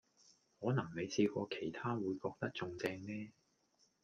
[0.59, 3.31] 可能你試過其他會覺得仲正呢